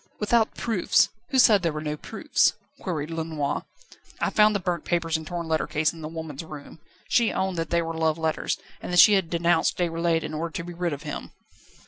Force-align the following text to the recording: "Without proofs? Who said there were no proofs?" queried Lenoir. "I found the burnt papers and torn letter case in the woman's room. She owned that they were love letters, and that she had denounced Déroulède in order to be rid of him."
"Without 0.19 0.55
proofs? 0.55 1.09
Who 1.29 1.37
said 1.37 1.61
there 1.61 1.71
were 1.71 1.79
no 1.79 1.95
proofs?" 1.95 2.53
queried 2.79 3.11
Lenoir. 3.11 3.65
"I 4.19 4.31
found 4.31 4.55
the 4.55 4.59
burnt 4.59 4.83
papers 4.83 5.15
and 5.15 5.27
torn 5.27 5.47
letter 5.47 5.67
case 5.67 5.93
in 5.93 6.01
the 6.01 6.07
woman's 6.07 6.43
room. 6.43 6.79
She 7.07 7.31
owned 7.31 7.55
that 7.57 7.69
they 7.69 7.83
were 7.83 7.93
love 7.93 8.17
letters, 8.17 8.57
and 8.81 8.91
that 8.91 8.97
she 8.97 9.13
had 9.13 9.29
denounced 9.29 9.77
Déroulède 9.77 10.23
in 10.23 10.33
order 10.33 10.53
to 10.53 10.63
be 10.63 10.73
rid 10.73 10.91
of 10.91 11.03
him." 11.03 11.33